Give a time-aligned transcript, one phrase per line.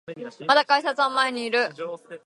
[0.47, 1.69] まだ改札前にいる